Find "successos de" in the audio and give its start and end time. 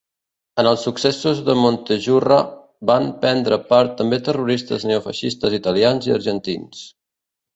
0.85-1.55